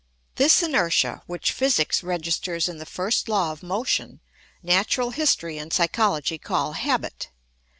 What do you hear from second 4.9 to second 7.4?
history and psychology call habit.